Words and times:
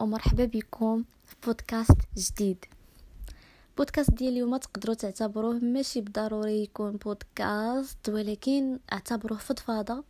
ومرحبا 0.00 0.44
بكم 0.44 1.04
في 1.26 1.34
بودكاست 1.46 1.96
جديد. 2.16 2.64
بودكاست 3.76 4.10
ديال 4.10 4.32
اليوم 4.32 4.56
تقدروا 4.56 4.94
تعتبروه 4.94 5.54
ماشي 5.54 6.00
بالضروري 6.00 6.62
يكون 6.62 6.96
بودكاست 6.96 8.08
ولكن 8.08 8.78
اعتبروه 8.92 9.38
فضفاضه 9.38 10.04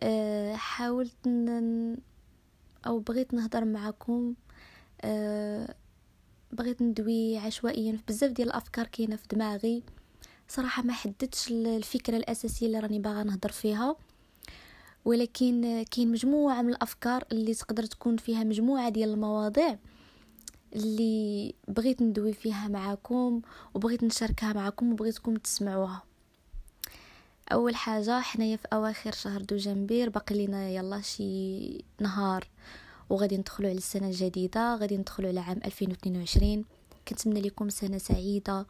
أه 0.00 0.54
حاولت 0.54 1.28
ن... 1.28 1.96
أو 2.86 2.98
بغيت 2.98 3.34
نهضر 3.34 3.64
معكم. 3.64 4.34
أه 5.00 5.74
بغيت 6.52 6.82
ندوي 6.82 7.38
عشوائيا 7.38 7.92
في 7.92 8.02
بزاف 8.08 8.30
ديال 8.30 8.48
الأفكار 8.48 8.86
كاينة 8.86 9.16
في 9.16 9.28
دماغي. 9.30 9.82
صراحة 10.48 10.82
ما 10.82 10.92
حددتش 10.92 11.50
الفكرة 11.50 12.16
الأساسية 12.16 12.66
اللي 12.66 12.78
راني 12.78 12.98
باغا 12.98 13.22
نهضر 13.22 13.52
فيها. 13.52 13.96
ولكن 15.04 15.84
كاين 15.90 16.12
مجموعة 16.12 16.62
من 16.62 16.68
الأفكار 16.68 17.24
اللي 17.32 17.54
تقدر 17.54 17.84
تكون 17.86 18.16
فيها 18.16 18.44
مجموعة 18.44 18.88
ديال 18.88 19.10
المواضيع 19.10 19.78
اللي 20.74 21.54
بغيت 21.68 22.02
ندوي 22.02 22.32
فيها 22.32 22.68
معكم 22.68 23.42
وبغيت 23.74 24.04
نشاركها 24.04 24.52
معكم 24.52 24.92
وبغيتكم 24.92 25.36
تسمعوها. 25.36 26.02
أول 27.52 27.74
حاجة 27.74 28.20
حنايا 28.20 28.56
في 28.56 28.68
أواخر 28.72 29.12
شهر 29.12 29.42
دجنبير 29.42 30.08
باقي 30.10 30.34
لينا 30.34 30.68
يلا 30.68 31.00
شي 31.00 31.84
نهار 32.00 32.48
وغادي 33.10 33.36
ندخلوا 33.36 33.68
على 33.68 33.78
السنة 33.78 34.06
الجديدة 34.06 34.74
غادي 34.76 34.96
ندخلوا 34.96 35.28
على 35.28 35.40
عام 35.40 35.60
2022 35.64 36.64
كنتمنى 37.08 37.40
لكم 37.40 37.68
سنة 37.68 37.98
سعيدة 37.98 38.66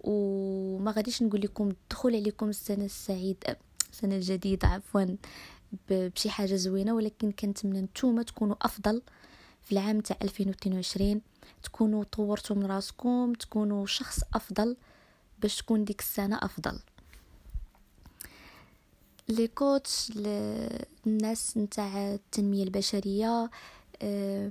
وما 0.00 0.90
غاديش 0.90 1.22
نقول 1.22 1.40
لكم 1.40 1.72
دخول 1.90 2.16
عليكم 2.16 2.48
السنة 2.48 2.84
السعيده 2.84 3.56
السنة 3.92 4.14
الجديدة 4.16 4.68
عفوا. 4.68 5.16
بشي 5.90 6.30
حاجة 6.30 6.54
زوينة 6.54 6.94
ولكن 6.94 7.32
كنتمنى 7.32 7.80
نتوما 7.80 8.22
تكونوا 8.22 8.56
أفضل 8.62 9.02
في 9.62 9.72
العام 9.72 10.00
تاع 10.00 10.16
2022 10.22 11.20
تكونوا 11.62 12.04
طورتوا 12.04 12.56
من 12.56 12.66
راسكم 12.66 13.32
تكونوا 13.32 13.86
شخص 13.86 14.20
أفضل 14.34 14.76
باش 15.38 15.56
تكون 15.56 15.84
ديك 15.84 16.00
السنة 16.00 16.38
أفضل. 16.42 16.78
لي 19.28 19.48
كوتش 19.48 20.12
الناس 21.06 21.56
نتاع 21.56 22.14
التنمية 22.14 22.62
البشرية 22.64 23.50
أه 24.02 24.50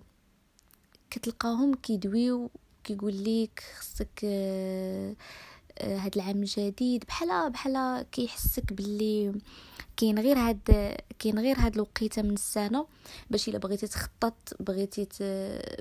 كتلقاهم 1.09 1.73
كيدويو 1.75 2.49
كيقول 2.83 3.23
لك 3.23 3.63
خصك 3.79 4.21
أه 4.23 5.15
هاد 5.81 6.15
العام 6.15 6.37
الجديد 6.37 7.03
بحال 7.07 7.49
بحال 7.51 8.05
كيحسك 8.11 8.73
باللي 8.73 9.41
كاين 9.97 10.19
غير 10.19 10.37
هاد 10.37 10.95
كاين 11.19 11.39
غير 11.39 11.59
هاد 11.59 11.73
الوقيته 11.73 12.21
من 12.21 12.33
السنة 12.33 12.87
باش 13.29 13.49
إلا 13.49 13.57
بغيتي 13.57 13.87
تخطط 13.87 14.53
بغيتي 14.59 15.07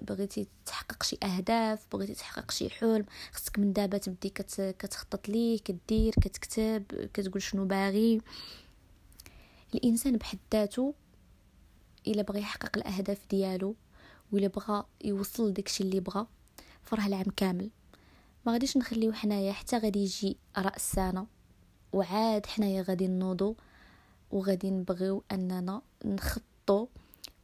بغيتي 0.03 0.47
تحقق 0.67 1.03
شي 1.03 1.19
أهداف 1.23 1.87
بغيتي 1.93 2.15
تحقق 2.15 2.51
شي 2.51 2.71
حلم 2.71 3.05
خصك 3.33 3.59
من 3.59 3.73
دابا 3.73 3.99
تبدي 3.99 4.29
كت... 4.29 4.77
كتخطط 4.79 5.29
ليه 5.29 5.59
كدير 5.59 6.13
كتكتب 6.13 6.85
كتقول 7.15 7.43
شنو 7.43 7.65
باغي. 7.65 8.21
الإنسان 9.75 10.17
بحد 10.17 10.39
ذاته 10.53 10.95
إلا 12.07 12.23
بغى 12.23 12.41
يحقق 12.41 12.77
الأهداف 12.77 13.19
ديالو 13.31 13.75
ولا 14.33 14.49
بغى 14.49 14.85
يوصل 15.05 15.53
داكشي 15.53 15.85
اللي 15.85 16.01
بغى 16.01 16.27
فراه 16.83 17.07
العام 17.07 17.31
كامل. 17.37 17.71
ما 18.47 18.53
غاديش 18.53 18.77
نخليو 18.77 19.13
حنايا 19.13 19.53
حتى 19.53 19.79
غادي 19.79 19.99
يجي 19.99 20.37
راس 20.59 20.77
السنة. 20.77 21.27
وعاد 21.93 22.47
حنايا 22.47 22.83
غادي 22.83 23.09
نوضو 23.09 23.57
وغادي 24.31 24.71
نبغيو 24.71 25.25
أننا 25.33 25.83
نخطو 26.05 26.87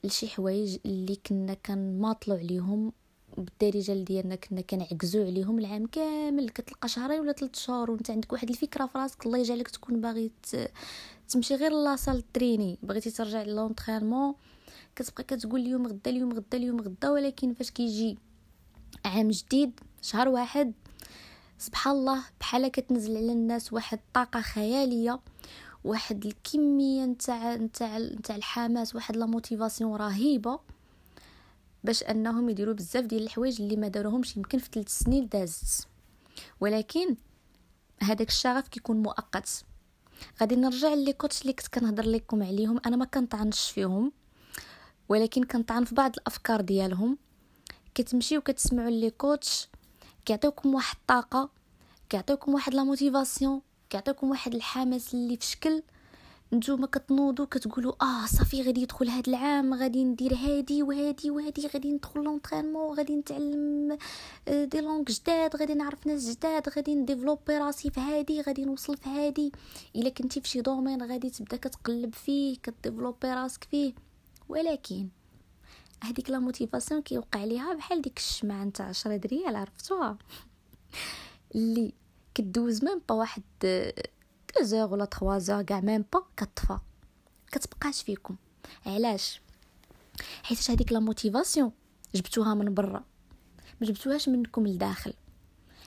لشي 0.05 0.29
حوايج 0.29 0.79
اللي 0.87 1.17
كنا 1.27 1.55
كنماطلو 1.55 2.35
عليهم. 2.35 2.93
بالدارجة 3.37 3.93
ديالنا 3.93 4.35
كنا 4.35 4.61
كنعكزو 4.61 5.25
عليهم 5.25 5.59
العام 5.59 5.87
كامل. 5.87 6.49
كتلقى 6.49 6.89
شهرين 6.89 7.21
ولا 7.21 7.33
ثلاث 7.33 7.55
شهور 7.59 7.91
وانت 7.91 8.11
عندك 8.11 8.33
واحد 8.33 8.51
الفكرة 8.51 8.87
في 8.87 8.99
راسك 8.99 9.27
الله 9.27 9.39
يجعلك 9.39 9.69
تكون 9.69 10.01
باغي 10.01 10.31
تمشي 11.29 11.55
غير 11.55 11.73
لاصال 11.73 12.33
تريني 12.33 12.79
بغيتي 12.83 13.11
ترجع 13.11 13.43
لونطرينمون 13.43 14.35
كتبقى 14.97 15.25
كتقول 15.25 15.61
اليوم 15.61 15.87
غدا 15.87 16.11
اليوم 16.11 16.33
غدا 16.33 16.57
اليوم 16.59 16.81
غدا. 16.81 17.11
ولكن 17.11 17.55
فاش 17.55 17.71
كيجي 17.71 18.19
عام 19.05 19.29
جديد 19.29 19.81
شهر 20.03 20.29
واحد 20.29 20.73
سبحان 21.59 21.97
الله 21.97 22.23
بحال 22.41 22.69
كتنزل 22.69 23.17
على 23.17 23.33
الناس 23.33 23.73
واحد 23.73 23.99
الطاقه 23.99 24.41
خيالية 24.41 25.21
واحد 25.85 26.27
الكمية 26.27 27.05
نتاع 27.05 27.55
نتاع 27.55 27.99
نتاع 27.99 28.37
الحماس 28.37 28.95
واحد 28.95 29.17
لا 29.17 29.27
موتيفاسيون 29.27 29.97
رهيبة 29.97 30.61
باش 31.85 32.03
أنهم 32.03 32.51
يديروا 32.51 32.75
بزاف 32.75 33.05
ديال 33.05 33.23
الحوايج 33.23 33.63
اللي 33.63 33.77
ما 33.77 33.89
داروهمش 33.89 34.37
يمكن 34.37 34.59
في 34.59 34.69
ثلاث 34.73 34.89
سنين 34.89 35.29
دازت. 35.29 35.89
ولكن 36.61 37.17
هذاك 38.03 38.29
الشغف 38.29 38.69
كيكون 38.69 39.03
مؤقت. 39.03 39.65
غادي 40.41 40.57
نرجع 40.57 40.95
les 40.95 41.13
coachs 41.13 41.43
اللي 41.43 41.53
كنت 41.53 41.69
كنهضر 41.69 42.07
لكم 42.07 42.43
عليهم. 42.43 42.81
أنا 42.87 42.97
ما 42.97 43.05
كنطعنش 43.05 43.71
فيهم 43.71 44.13
ولكن 45.09 45.45
كنطعن 45.45 45.85
في 45.85 45.95
بعض 45.95 46.13
الأفكار 46.17 46.61
ديالهم. 46.61 47.19
كتمشيو 47.95 48.41
كتسمعوا 48.41 48.91
les 48.91 49.11
coachs 49.11 49.69
كيعطيوكم 50.27 50.75
واحد 50.75 50.97
الطاقة 50.97 51.51
كيعطيوكم 52.09 52.55
واحد 52.55 52.75
la 52.75 52.85
motivation 52.85 53.61
كيعطيوكم 53.91 54.31
واحد 54.31 54.55
الحماس 54.55 55.15
اللي 55.15 55.37
في 55.37 55.47
شكل. 55.47 55.83
نتوما 56.53 56.87
كتنوضوا 56.87 57.47
كتقولوا 57.47 57.93
آه 58.03 58.27
صافي 58.27 58.63
غادي 58.63 58.83
يدخل 58.83 59.09
هذا 59.09 59.23
العام 59.29 59.75
غادي 59.75 60.05
ندير 60.05 60.35
هادي 60.35 60.83
وهادي 60.83 61.31
وهادي 61.31 61.67
غادي 61.67 61.93
ندخل 61.93 62.21
l'entraînement 62.21 62.97
غادي 62.97 63.17
نتعلم 63.17 63.99
آه، 64.49 64.65
des 64.65 64.81
langues 64.81 65.03
جداد 65.03 65.57
غادي 65.57 65.75
نعرف 65.75 66.07
ناس 66.07 66.31
جداد 66.31 66.69
غادي 66.69 66.95
نديفلوبي 66.95 67.59
راسي 67.59 67.91
في 67.91 68.01
هادي 68.01 68.41
غادي 68.41 68.65
نوصل 68.65 68.97
في 68.97 69.09
هادي. 69.09 69.53
إلا 69.97 70.09
كنتي 70.09 70.41
في 70.41 70.49
شي 70.49 70.61
domaine 70.61 71.03
غادي 71.03 71.31
تبدا 71.31 71.57
كتقلب 71.57 72.15
فيه 72.15 72.57
كديفلوبي 72.63 73.29
راسك 73.29 73.65
فيه. 73.65 73.95
ولكن 74.49 75.09
هذيك 76.05 76.31
la 76.31 76.39
motivation 76.39 77.03
كيوقع 77.03 77.45
ليها 77.45 77.75
بحال 77.75 78.03
ديك 78.03 78.19
الشمعة 78.19 78.65
نتاع 78.65 78.87
10 78.87 79.21
ريال 79.27 79.57
عرفتوها؟ 79.57 80.19
اللي 81.55 81.93
كدوز 82.35 82.85
même 82.85 83.01
pas 83.09 83.15
واحد 83.15 83.43
زوغ 84.63 84.93
ولا 84.93 85.39
زوغ 85.39 85.63
كاع 85.63 85.81
même 85.81 86.05
pas 86.13 86.23
كطفى. 86.37 86.79
كتبقاش 87.53 88.03
فيكم. 88.03 88.37
علاش؟ 88.87 89.41
حيت 90.43 90.71
هذيك 90.71 90.93
la 90.93 91.01
motivation 91.01 91.73
جبتوها 92.15 92.55
من 92.55 92.75
برا. 92.75 93.05
ما 93.81 93.87
جبتوهاش 93.87 94.29
منكم 94.29 94.67
لداخل. 94.67 95.13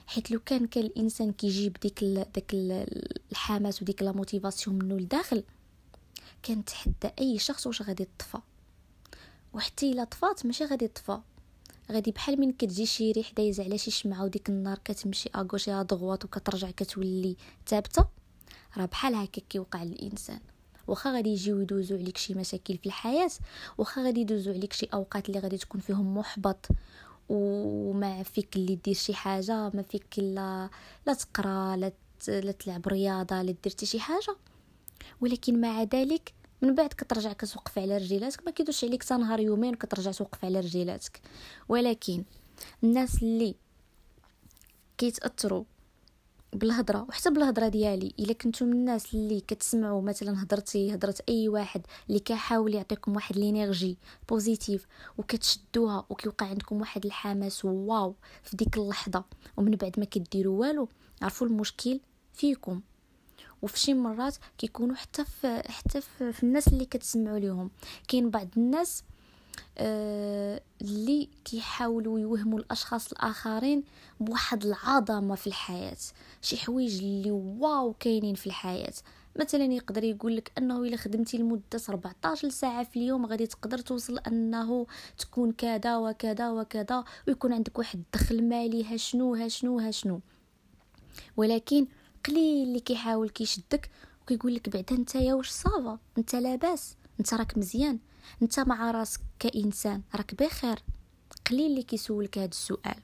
حيت 0.06 0.30
لو 0.30 0.40
كان 0.40 0.66
كان 0.66 0.84
الإنسان 0.84 1.32
كيجيب 1.32 1.76
ديك 1.82 2.04
داك 2.04 2.54
الحماس 3.32 3.82
وديك 3.82 4.02
la 4.02 4.12
motivation 4.12 4.78
منه 4.78 4.96
لداخل 4.96 5.44
كان 6.42 6.64
تحدى 6.64 7.10
أي 7.18 7.38
شخص 7.38 7.66
واش 7.66 7.82
غادي 7.82 8.08
تطفى 8.18 8.38
وحتى 9.54 9.92
إلا 9.92 10.04
طفات 10.04 10.46
ماشي 10.46 10.64
غادي 10.64 10.88
تطفى 10.88 11.20
غادي 11.92 12.10
بحال 12.10 12.40
من 12.40 12.52
كتجي 12.52 12.86
شي 12.86 13.12
ريح 13.12 13.32
دايز 13.32 13.60
على 13.60 13.78
شي 13.78 13.90
شمعة 13.90 14.24
وديك 14.24 14.48
النار 14.48 14.78
كتمشي 14.84 15.30
اغوشي 15.34 15.82
ضغوات 15.82 16.24
وكترجع 16.24 16.70
كتولي 16.70 17.36
ثابتة 17.66 18.04
راه 18.76 18.86
بحال 18.86 19.14
هكا 19.14 19.42
كيوقع 19.48 19.82
للانسان 19.82 20.40
واخا 20.86 21.12
غادي 21.12 21.30
يجيو 21.30 21.60
يدوزو 21.60 21.96
عليك 21.96 22.16
شي 22.16 22.34
مشاكل 22.34 22.78
في 22.78 22.86
الحياة 22.86 23.30
واخا 23.78 24.02
غادي 24.04 24.20
يدوزو 24.20 24.52
عليك 24.52 24.72
شي 24.72 24.86
أوقات 24.94 25.28
اللي 25.28 25.38
غادي 25.40 25.58
تكون 25.58 25.80
فيهم 25.80 26.18
محبط 26.18 26.68
وما 27.28 28.22
فيك 28.22 28.56
اللي 28.56 28.74
دير 28.74 28.94
شي 28.94 29.14
حاجة 29.14 29.70
ما 29.74 29.82
فيك 29.82 30.18
لا 30.18 30.70
لا 31.06 31.14
تقرا 31.14 31.76
لا 31.76 31.92
لا 32.28 32.52
تلعب 32.52 32.88
رياضة 32.88 33.42
لا 33.42 33.54
دير 33.64 33.74
شي 33.84 34.00
حاجة. 34.00 34.36
ولكن 35.20 35.60
مع 35.60 35.82
ذلك 35.82 36.32
من 36.62 36.74
بعد 36.74 36.88
كترجع 36.88 37.32
كتوقف 37.32 37.78
على 37.78 37.96
رجيلاتك 37.96 38.44
ما 38.46 38.50
كيدوش 38.50 38.84
عليك 38.84 39.02
حتى 39.02 39.14
نهار 39.16 39.40
يومين 39.40 39.74
وكترجع 39.74 40.12
توقف 40.12 40.44
على 40.44 40.60
رجيلاتك. 40.60 41.20
ولكن 41.68 42.24
الناس 42.84 43.22
اللي 43.22 43.54
كيتأثروا 44.98 45.64
بالهضرة 46.52 47.06
وحتى 47.08 47.30
بالهضره 47.30 47.68
ديالي 47.68 48.14
إلا 48.18 48.32
كنتو 48.32 48.64
من 48.64 48.72
الناس 48.72 49.14
اللي 49.14 49.40
كتسمعوا 49.40 50.02
مثلا 50.02 50.42
هضرتي 50.42 50.94
هضرت 50.94 51.20
أي 51.28 51.48
واحد 51.48 51.82
اللي 52.08 52.20
كيحاول 52.20 52.74
يعطيكم 52.74 53.14
واحد 53.16 53.36
l'énergie 53.38 53.98
positive 54.28 54.86
وكتشدوها 55.18 56.06
وكيوقع 56.10 56.46
عندكم 56.46 56.80
واحد 56.80 57.06
الحماس 57.06 57.64
واو 57.64 58.14
في 58.42 58.56
ديك 58.56 58.76
اللحظة 58.76 59.24
ومن 59.56 59.70
بعد 59.70 59.98
ما 59.98 60.04
كديروا 60.04 60.60
والو 60.60 60.88
عرفوا 61.22 61.46
المشكل 61.46 62.00
فيكم. 62.32 62.80
وفي 63.62 63.78
شي 63.78 63.94
مرات 63.94 64.36
كيكونوا 64.58 64.96
حتى 64.96 65.24
في 65.24 65.62
حتى 65.68 66.00
في, 66.00 66.42
الناس 66.42 66.68
اللي 66.68 66.84
كتسمعوا 66.84 67.38
ليهم. 67.38 67.70
كاين 68.08 68.30
بعض 68.30 68.48
الناس 68.56 69.04
آه 69.78 70.62
اللي 70.82 71.28
كيحاولوا 71.44 72.20
يوهموا 72.20 72.58
الأشخاص 72.58 73.12
الآخرين 73.12 73.82
بواحد 74.20 74.64
العظمة 74.64 75.34
في 75.34 75.46
الحياة. 75.46 75.96
شي 76.42 76.56
حوايج 76.56 76.98
اللي 76.98 77.30
واو 77.30 77.92
كاينين 77.92 78.34
في 78.34 78.46
الحياة. 78.46 78.92
مثلا 79.36 79.64
يقدر 79.64 80.04
يقول 80.04 80.36
لك 80.36 80.52
أنه 80.58 80.82
إلا 80.82 80.96
خدمتي 80.96 81.38
لمدة 81.38 81.80
14 81.88 82.48
ساعه 82.48 82.84
في 82.84 82.96
اليوم 82.96 83.26
غادي 83.26 83.46
تقدر 83.46 83.78
توصل 83.78 84.18
أنه 84.18 84.86
تكون 85.18 85.52
كذا 85.52 85.96
وكذا 85.96 86.50
وكذا 86.50 87.04
ويكون 87.28 87.52
عندك 87.52 87.78
واحد 87.78 87.98
الدخل 87.98 88.48
مالي 88.48 88.84
ها 88.84 88.96
شنو 88.96 89.34
ها 89.34 89.48
شنو 89.48 89.78
ها 89.78 89.90
شنو. 89.90 90.20
ولكن 91.36 91.86
قليل 92.26 92.68
اللي 92.68 92.80
كيحاول 92.80 93.28
كيشدك 93.28 93.90
وكيقول 94.22 94.54
لك 94.54 94.68
بعدا 94.68 94.96
انت 94.96 95.14
يا 95.14 95.34
واش 95.34 95.50
صافا 95.50 95.98
انت 96.18 96.34
لاباس 96.34 96.96
انت 97.20 97.34
راك 97.34 97.58
مزيان 97.58 97.98
انت 98.42 98.60
مع 98.60 98.90
راسك 98.90 99.20
كإنسان 99.38 100.02
راك 100.14 100.34
بخير. 100.34 100.82
قليل 101.50 101.66
اللي 101.70 101.82
كيسولك 101.82 102.38
هذا 102.38 102.48
السؤال. 102.48 103.00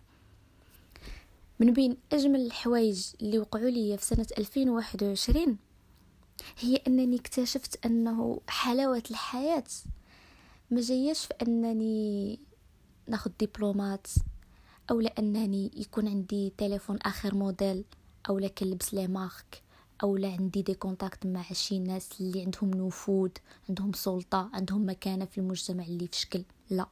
من 1.60 1.72
بين 1.72 1.96
أجمل 2.12 2.46
الحوايج 2.46 3.06
اللي 3.22 3.38
وقعوا 3.38 3.70
لي 3.70 3.98
في 3.98 4.04
سنة 4.04 4.26
2021 4.38 5.56
هي 6.58 6.76
أنني 6.76 7.16
اكتشفت 7.16 7.86
أنه 7.86 8.40
حلاوة 8.48 9.02
الحياة. 9.10 9.64
ما 10.70 10.80
جاياش 10.80 11.26
في 11.26 11.34
أنني 11.42 12.38
ناخذ 13.08 13.30
دبلومات 13.40 14.06
أو 14.90 15.00
لأنني 15.00 15.70
يكون 15.76 16.08
عندي 16.08 16.52
تليفون 16.58 16.98
آخر 17.02 17.34
موديل. 17.34 17.84
أو 18.28 18.38
لا 18.38 18.48
كنلبس 18.48 18.94
les 18.94 19.06
marques 19.06 19.62
أو 20.02 20.16
لا 20.16 20.28
عندي 20.32 20.62
des 20.62 20.74
contacts 20.74 21.26
مع 21.26 21.42
شي 21.52 21.78
ناس 21.78 22.20
اللي 22.20 22.42
عندهم 22.42 22.70
نفوذ 22.70 23.30
عندهم 23.68 23.92
سلطة 23.92 24.50
عندهم 24.52 24.88
مكانة 24.88 25.24
في 25.24 25.38
المجتمع 25.38 25.84
اللي 25.84 26.06
في 26.06 26.16
شكل. 26.16 26.44
لا. 26.70 26.86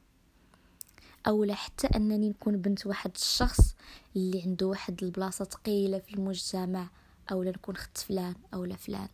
أو 1.27 1.43
لا 1.43 1.55
حتى 1.55 1.87
أنني 1.87 2.29
نكون 2.29 2.57
بنت 2.57 2.87
واحد 2.87 3.11
الشخص 3.15 3.75
اللي 4.15 4.41
عنده 4.41 4.67
واحد 4.67 5.03
البلاصة 5.03 5.45
ثقيله 5.45 5.99
في 5.99 6.13
المجتمع 6.13 6.89
أو 7.31 7.43
لا 7.43 7.51
نكون 7.51 7.77
خت 7.77 7.97
فلان 7.97 8.35
أو 8.53 8.65
لا 8.65 8.75
فلان. 8.75 9.09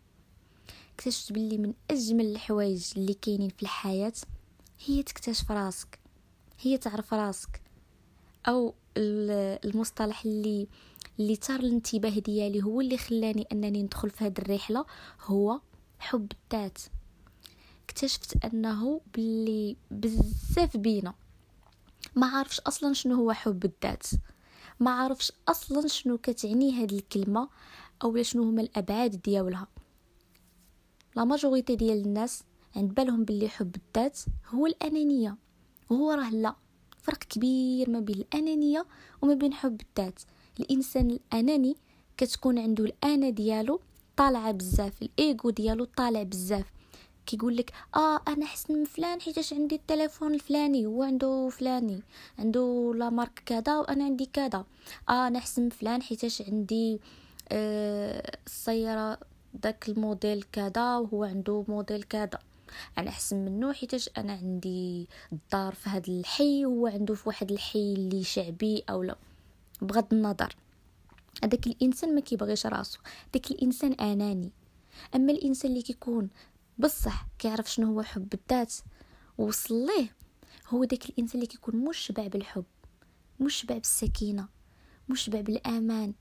اكتشفت 0.95 1.33
باللي 1.33 1.57
من 1.57 1.73
أجمل 1.91 2.25
الحوايج 2.25 2.91
اللي 2.97 3.13
كاينين 3.13 3.49
في 3.49 3.63
الحياة 3.63 4.13
هي 4.85 5.03
تكتشف 5.03 5.51
راسك 5.51 5.99
هي 6.59 6.77
تعرف 6.77 7.13
راسك. 7.13 7.61
أو 8.47 8.73
المصطلح 8.97 10.25
اللي 10.25 10.67
اللي 11.21 11.35
تار 11.35 11.59
الانتباه 11.59 12.19
ديالي 12.19 12.63
هو 12.63 12.81
اللي 12.81 12.97
خلاني 12.97 13.47
أنني 13.51 13.83
ندخل 13.83 14.09
في 14.09 14.23
هذه 14.23 14.33
الرحلة 14.39 14.85
هو 15.21 15.59
حب 15.99 16.31
الذات. 16.31 16.77
اكتشفت 17.85 18.45
أنه 18.45 19.01
باللي 19.13 19.77
بزاف 19.91 20.77
بينا 20.77 21.13
ما 22.15 22.27
عارفش 22.27 22.59
أصلا 22.59 22.93
شنو 22.93 23.15
هو 23.15 23.31
حب 23.31 23.65
الذات. 23.65 24.07
ما 24.79 24.91
عارفش 24.91 25.31
أصلا 25.47 25.87
شنو 25.87 26.17
كتعني 26.17 26.71
هذه 26.71 26.95
الكلمة 26.95 27.49
أو 28.03 28.23
شنو 28.23 28.43
هما 28.43 28.61
الأبعاد 28.61 29.21
ديالها. 29.21 29.67
لا 31.15 31.23
ماجوريتي 31.23 31.75
ديال 31.75 32.05
الناس 32.05 32.43
عند 32.75 32.93
بالهم 32.93 33.23
باللي 33.23 33.49
حب 33.49 33.75
الذات 33.75 34.19
هو 34.47 34.65
الأنانية. 34.67 35.37
وهو 35.89 36.11
راه 36.11 36.29
لا 36.29 36.55
فرق 36.97 37.17
كبير 37.17 37.89
ما 37.89 37.99
بين 37.99 38.15
الأنانية 38.15 38.85
وما 39.21 39.33
بين 39.33 39.53
حب 39.53 39.81
الذات. 39.81 40.21
الإنسان 40.59 41.11
الأناني 41.11 41.75
كتكون 42.17 42.59
عنده 42.59 42.83
الانا 42.83 43.29
ديالو 43.29 43.79
طالعة 44.17 44.51
بزاف 44.51 45.01
الإيغو 45.01 45.49
ديالو 45.49 45.85
طالع 45.85 46.23
بزاف. 46.23 46.65
كيقول 47.25 47.57
لك 47.57 47.73
آه 47.95 48.21
أنا 48.27 48.45
احسن 48.45 48.73
من 48.73 48.85
فلان 48.85 49.21
حيتاش 49.21 49.53
عندي 49.53 49.75
التليفون 49.75 50.33
الفلاني 50.33 50.85
هو 50.85 51.03
عنده 51.03 51.49
فلاني 51.49 52.01
عنده 52.39 52.93
لا 52.95 53.09
مارك 53.09 53.43
كذا 53.45 53.77
وأنا 53.79 54.03
عندي 54.03 54.29
كذا. 54.33 54.65
آه 55.09 55.27
أنا 55.27 55.39
احسن 55.39 55.61
من 55.61 55.69
فلان 55.69 56.01
حيتاش 56.01 56.41
عندي 56.41 56.99
آه 57.51 58.37
السيارة 58.47 59.17
داك 59.53 59.89
الموديل 59.89 60.43
كذا 60.51 60.97
وهو 60.97 61.23
عنده 61.23 61.65
موديل 61.67 62.03
كذا. 62.03 62.39
أنا 62.97 63.09
احسن 63.09 63.45
منه 63.45 63.73
حيتاش 63.73 64.09
أنا 64.17 64.33
عندي 64.33 65.07
الدار 65.31 65.75
في 65.75 65.89
هذا 65.89 66.07
الحي 66.07 66.65
وهو 66.65 66.87
عنده 66.87 67.13
في 67.13 67.29
واحد 67.29 67.51
الحي 67.51 67.93
اللي 67.93 68.23
شعبي 68.23 68.83
أو 68.89 69.03
لا. 69.03 69.15
بغض 69.81 70.13
النظر. 70.13 70.55
هذاك 71.43 71.67
الإنسان 71.67 72.15
ما 72.15 72.21
كيبغيش 72.21 72.65
راسو. 72.65 72.99
داك 73.33 73.51
الإنسان 73.51 73.93
أناني. 73.93 74.51
أما 75.15 75.31
الإنسان 75.31 75.71
اللي 75.71 75.81
كيكون 75.81 76.29
بصح 76.77 77.27
كيعرف 77.39 77.71
شنو 77.71 77.87
هو 77.87 78.01
حب 78.01 78.33
الذات 78.33 78.73
ووصل 79.37 79.85
ليه 79.85 80.15
هو 80.67 80.83
داك 80.83 81.09
الإنسان 81.09 81.35
اللي 81.35 81.47
كيكون 81.47 81.75
مشبع 81.75 82.27
بالحب 82.27 82.65
مشبع 83.39 83.77
بالسكينة 83.77 84.47
مشبع 85.09 85.41
بالأمان 85.41 86.13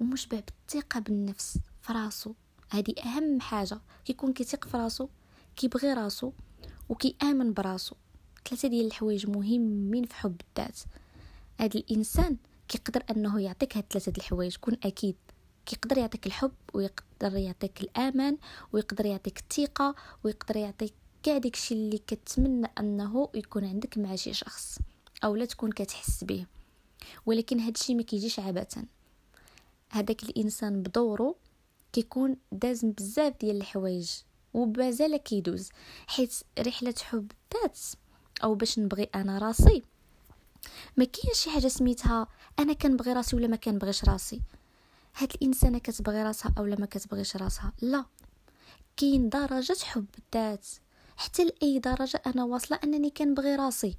ومشبع 0.00 0.40
بالثقة 0.40 1.00
بالنفس 1.00 1.58
فراسو 1.80 2.34
هذه 2.70 2.94
أهم 3.04 3.40
حاجة. 3.40 3.80
كيكون 4.04 4.32
كيثق 4.32 4.64
في 4.68 4.76
راسو 4.76 5.08
كيبغي 5.56 5.92
راسو 5.92 6.32
وكيآمن 6.88 7.52
براسو. 7.52 7.96
ثلاثة 8.48 8.68
ديال 8.68 8.86
الحوايج 8.86 9.30
مهمين 9.30 10.04
في 10.04 10.14
حب 10.14 10.40
الذات. 10.40 10.78
هذا 11.60 11.80
الإنسان 11.80 12.36
كيقدر 12.68 13.02
أنه 13.10 13.40
يعطيك 13.40 13.76
هاد 13.76 13.84
ثلاثة 13.90 14.12
الحوايج 14.18 14.56
كون 14.56 14.76
أكيد 14.82 15.16
كيقدر 15.66 15.98
يعطيك 15.98 16.26
الحب 16.26 16.52
ويقدر 16.74 17.36
يعطيك 17.36 17.80
الأمان 17.80 18.38
ويقدر 18.72 19.06
يعطيك 19.06 19.38
الثقة 19.38 19.94
ويقدر 20.24 20.56
يعطيك 20.56 20.94
كاع 21.22 21.38
داكشي 21.38 21.74
اللي 21.74 21.98
كتمنى 21.98 22.68
أنه 22.78 23.28
يكون 23.34 23.64
عندك 23.64 23.98
مع 23.98 24.16
شي 24.16 24.32
شخص 24.32 24.78
أو 25.24 25.36
لا 25.36 25.44
تكون 25.44 25.72
كتحس 25.72 26.24
به. 26.24 26.46
ولكن 27.26 27.60
هادشي 27.60 27.94
ما 27.94 28.02
كيجيش 28.02 28.40
عبثا. 28.40 28.86
هذاك 29.90 30.22
الإنسان 30.22 30.82
بدوره 30.82 31.34
كيكون 31.92 32.36
داز 32.52 32.84
بزاف 32.84 33.34
ديال 33.40 33.56
الحوايج 33.56 34.10
وبازال 34.54 35.16
كيدوز 35.16 35.68
حيت 36.06 36.34
رحلة 36.58 36.94
حب 37.02 37.32
الذات 37.54 37.78
أو 38.44 38.54
باش 38.54 38.78
نبغي 38.78 39.08
أنا 39.14 39.38
راسي 39.38 39.82
ما 40.96 41.04
كاينش 41.04 41.38
شي 41.38 41.50
حاجة 41.50 41.68
سميتها 41.68 42.28
أنا 42.58 42.72
كنبغي 42.72 43.12
راسي 43.12 43.36
ولا 43.36 43.46
ما 43.46 43.56
كنبغيش 43.56 44.04
راسي. 44.04 44.40
هاد 45.16 45.32
الإنسانة 45.34 45.78
كتبغي 45.78 46.22
راسها 46.22 46.54
اولا 46.58 46.76
ما 46.80 46.86
كتبغيش 46.86 47.36
راسها؟ 47.36 47.72
لا. 47.82 48.04
كاين 48.96 49.28
درجة 49.28 49.76
حب 49.84 50.06
الذات. 50.18 50.66
حتى 51.16 51.44
لأي 51.44 51.78
درجة 51.78 52.22
أنا 52.26 52.44
واصلة 52.44 52.78
أنني 52.84 53.10
كنبغي 53.10 53.56
راسي. 53.56 53.96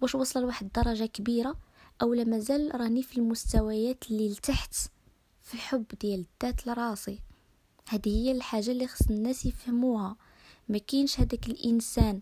واش 0.00 0.14
وصل 0.14 0.42
لواحد 0.42 0.66
الدرجه 0.66 1.06
كبيرة 1.06 1.56
اولا 2.02 2.24
مازال 2.24 2.80
راني 2.80 3.02
في 3.02 3.16
المستويات 3.16 4.10
اللي 4.10 4.28
لتحت 4.28 4.74
في 5.42 5.54
الحب 5.54 5.86
ديال 6.00 6.24
الذات 6.42 6.66
لراسي. 6.66 7.18
هذه 7.88 8.08
هي 8.08 8.32
الحاجة 8.32 8.70
اللي 8.70 8.86
خص 8.86 9.10
الناس 9.10 9.46
يفهموها. 9.46 10.16
ما 10.68 10.78
كاينش 10.78 11.20
هذاك 11.20 11.46
الإنسان 11.46 12.20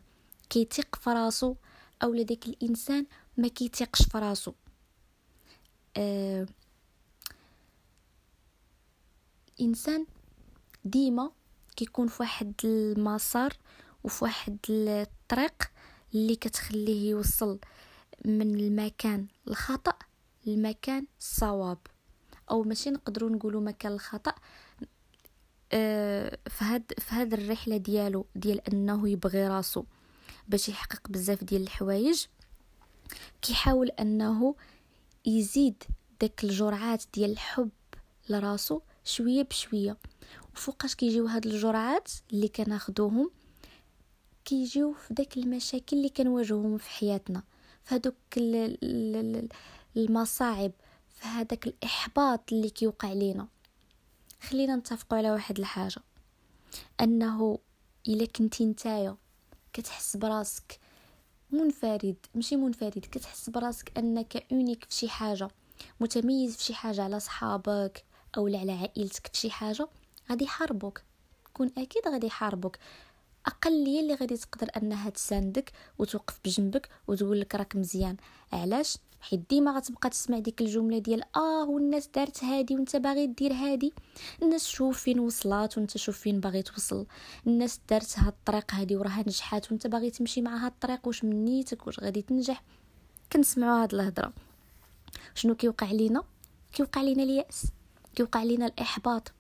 كيثق 0.50 0.96
في 0.96 1.10
راسو 1.10 1.54
أو 2.02 2.22
داك 2.22 2.46
الإنسان 2.46 3.06
ما 3.40 3.48
كيتيقش 3.48 4.02
في 4.02 4.18
راسو. 4.18 4.52
آه 5.96 6.46
الانسان 9.60 10.06
ديما 10.84 11.30
كيكون 11.76 12.08
في 12.08 12.22
واحد 12.22 12.52
المسار 12.64 13.56
وفي 14.04 14.24
واحد 14.24 14.58
الطريق 14.70 15.70
اللي 16.14 16.36
كتخليه 16.36 17.10
يوصل 17.10 17.58
من 18.24 18.54
المكان 18.54 19.26
الخطأ 19.48 19.94
للمكان 20.46 21.06
الصواب. 21.20 21.78
أو 22.50 22.62
ماشي 22.62 22.90
نقدروا 22.90 23.30
نقولوا 23.30 23.60
مكان 23.60 23.92
الخطأ 23.92 24.34
آه 25.72 26.38
في 26.48 26.64
هاد 26.64 26.92
في 26.98 27.14
هاد 27.14 27.32
الرحلة 27.32 27.76
ديالو 27.76 28.26
ديال 28.34 28.60
أنه 28.74 29.08
يبغي 29.08 29.48
راسو 29.48 29.84
باش 30.48 30.68
يحقق 30.68 31.08
بزاف 31.08 31.44
ديال 31.44 31.62
الحوايج. 31.62 32.26
كيحاول 33.42 33.88
أنه 33.88 34.54
يزيد 35.26 35.82
داك 36.20 36.44
الجرعات 36.44 37.04
ديال 37.14 37.30
الحب 37.30 37.70
لراسو 38.28 38.80
شوية 39.04 39.42
بشوية. 39.42 39.96
وفوقاش 40.54 40.94
كيجيو 40.94 41.26
هاد 41.26 41.46
الجرعات 41.46 42.10
اللي 42.32 42.48
كناخدوهم 42.48 43.30
كيجيو 44.44 44.92
في 44.92 45.14
داك 45.14 45.36
المشاكل 45.36 45.96
اللي 45.96 46.08
كنواجهوهم 46.08 46.78
في 46.78 46.90
حياتنا. 46.90 47.42
في 47.84 47.94
هادوك 47.94 48.14
المصاعب 49.96 50.72
في 51.10 51.26
هذاك 51.26 51.66
الإحباط 51.66 52.52
اللي 52.52 52.70
كيوقع 52.70 53.12
لينا. 53.12 53.48
خلينا 54.40 54.76
نتفقوا 54.76 55.18
على 55.18 55.30
واحد 55.30 55.58
الحاجة. 55.58 56.02
أنه 57.00 57.58
إلا 58.08 58.26
كنتي 58.26 58.66
نتايا 58.66 59.16
كتحس 59.72 60.16
براسك 60.16 60.80
منفرد 61.52 62.16
ماشي 62.34 62.56
منفرد 62.56 63.06
كتحس 63.12 63.50
براسك 63.50 63.98
أنك 63.98 64.46
unique 64.52 64.84
في 64.84 64.94
شي 64.94 65.08
حاجة 65.08 65.48
متميز 66.00 66.56
في 66.56 66.64
شي 66.64 66.74
حاجة 66.74 67.02
على 67.02 67.20
صحابك 67.20 68.04
أو 68.36 68.46
على 68.46 68.72
عائلتك 68.72 69.26
في 69.26 69.38
شي 69.38 69.50
حاجة 69.50 69.88
غادي 70.30 70.44
يحاربوك 70.44 71.02
كون 71.52 71.70
أكيد 71.78 72.08
غادي 72.08 72.26
يحاربوك. 72.26 72.76
اقليه 73.46 74.00
اللي 74.00 74.14
غادي 74.14 74.36
تقدر 74.36 74.70
أنها 74.76 75.10
تساندك 75.10 75.72
وتوقف 75.98 76.40
بجنبك 76.44 76.88
وتقول 77.08 77.40
لك 77.40 77.54
راك 77.54 77.76
مزيان. 77.76 78.16
علاش؟ 78.52 78.98
حيت 79.20 79.50
ديما 79.50 79.76
غتبقى 79.76 80.10
تسمع 80.10 80.38
ديك 80.38 80.60
الجملة 80.60 80.98
ديال 80.98 81.22
آه 81.36 81.68
والناس 81.68 82.08
دارت 82.14 82.44
هادي 82.44 82.74
وانت 82.74 82.96
باغي 82.96 83.26
دير 83.26 83.52
هادي. 83.52 83.92
الناس 84.42 84.68
شوف 84.68 85.02
فين 85.02 85.18
وصلات 85.18 85.78
وانت 85.78 85.96
شوف 85.96 86.18
فين 86.18 86.40
باغي 86.40 86.62
توصل. 86.62 87.06
الناس 87.46 87.80
دارت 87.90 88.18
هاد 88.18 88.32
الطريق 88.32 88.74
هادي 88.74 88.96
وراها 88.96 89.24
نجحات 89.26 89.70
وانت 89.70 89.86
باغي 89.86 90.10
تمشي 90.10 90.42
مع 90.42 90.56
هاد 90.56 90.72
الطريق 90.72 91.06
واش 91.06 91.24
من 91.24 91.44
نيتك 91.44 91.86
واش 91.86 92.00
غادي 92.00 92.22
تنجح. 92.22 92.62
كنسمعوا 93.32 93.82
هاد 93.82 93.94
الهضرة. 93.94 94.32
شنو 95.34 95.54
كيوقع 95.54 95.92
لينا؟ 95.92 96.24
كيوقع 96.72 97.02
لينا 97.02 97.22
اليأس. 97.22 97.66
كيوقع 98.14 98.42
لينا 98.42 98.66
الإحباط. 98.66 99.32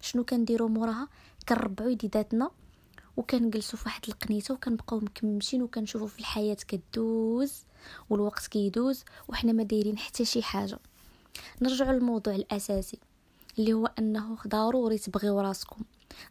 شنو 0.00 0.24
كنديروا 0.24 0.68
موراها؟ 0.68 1.08
كنربعوا 1.48 1.90
يديداتنا 1.90 2.50
وكنجلسوا 3.16 3.78
في 3.78 3.84
واحد 3.84 4.02
القنيتة 4.08 4.54
وكنبقاو 4.54 5.00
مكمشين 5.00 5.62
وكنشوفوا 5.62 6.06
في 6.06 6.18
الحياة 6.18 6.56
كدوز. 6.68 7.64
والوقت 8.10 8.46
كيدوز 8.46 9.04
وحنا 9.28 9.52
ما 9.52 9.62
دايرين 9.62 9.98
حتى 9.98 10.24
شي 10.24 10.42
حاجة. 10.42 10.78
نرجعوا 11.62 11.92
للموضوع 11.92 12.34
الأساسي 12.34 12.98
اللي 13.58 13.72
هو 13.72 13.90
أنه 13.98 14.36
ضروري 14.48 14.98
تبغيو 14.98 15.40
راسكم. 15.40 15.82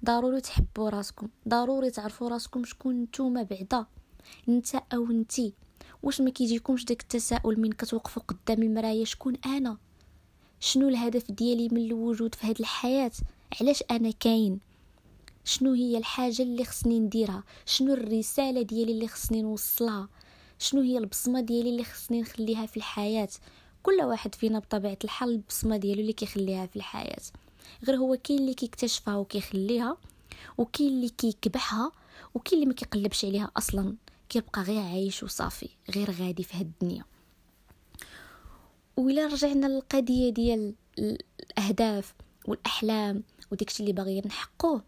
ضروري 0.06 0.42
تحبوا 0.42 0.90
راسكم. 0.90 1.28
ضروري 1.48 1.92
تعرفوا 1.92 2.30
راسكم 2.30 2.66
شكون 2.66 3.02
نتوما 3.02 3.44
بعدا 3.44 3.86
انت 4.50 4.76
أو 4.76 5.06
انتي 5.06 5.54
واش 6.04 6.22
ما 6.22 6.30
كيجيكمش 6.30 6.86
داك 6.86 7.02
التساؤل 7.02 7.60
من 7.60 7.72
كتوقفوا 7.72 8.24
قدام 8.28 8.64
المرايه 8.64 9.06
شكون 9.06 9.36
أنا؟ 9.46 9.78
شنو 10.60 10.88
الهدف 10.90 11.32
ديالي 11.32 11.70
من 11.70 11.86
الوجود 11.86 12.36
في 12.36 12.48
هذه 12.48 12.60
الحياة؟ 12.60 13.12
علاش 13.62 13.84
أنا 13.92 14.12
كاين؟ 14.12 14.60
شنو 15.46 15.74
هي 15.74 15.98
الحاجة 15.98 16.42
اللي 16.42 16.66
خصني 16.66 17.00
نديرها؟ 17.00 17.44
شنو 17.66 17.94
الرسالة 17.94 18.62
ديالي 18.62 18.92
اللي 18.92 19.08
خصني 19.08 19.42
نوصلها؟ 19.42 20.10
شنو 20.64 20.82
هي 20.82 20.98
البصمة 20.98 21.42
ديالي 21.42 21.70
اللي 21.70 21.84
خصني 21.84 22.22
نخليها 22.22 22.66
في 22.66 22.78
الحياة؟ 22.78 23.30
كل 23.84 24.02
واحد 24.02 24.36
فينا 24.36 24.60
بطبيعة 24.60 24.98
الحال 25.04 25.30
البصمة 25.30 25.78
ديالو 25.78 26.02
اللي 26.02 26.14
كيخليها 26.14 26.66
في 26.66 26.76
الحياة. 26.76 27.22
غير 27.84 27.96
هو 27.98 28.18
كاين 28.24 28.40
اللي 28.40 28.54
كيكتشفها 28.54 29.16
وكيخليها 29.16 29.98
وكاين 30.58 30.90
اللي 30.90 31.10
كيكبحها 31.10 31.92
وكاين 32.34 32.56
اللي 32.60 32.66
ما 32.66 32.74
كيقلبش 32.74 33.26
عليها 33.26 33.52
أصلا. 33.58 33.96
كيبقى 34.30 34.62
غير 34.62 34.82
عايش 34.82 35.24
وصافي 35.24 35.70
غير 35.96 36.12
غادي 36.12 36.44
في 36.44 36.58
هاد 36.58 36.72
الدنيا. 36.82 37.04
وإلا 38.98 39.26
رجعنا 39.28 39.66
للقضية 39.66 40.30
ديال 40.30 40.74
الأهداف 41.00 42.14
والأحلام 42.48 43.24
وداكشي 43.52 43.84
اللي 43.84 43.94
باغيين 43.94 44.24
نحقوه 44.28 44.84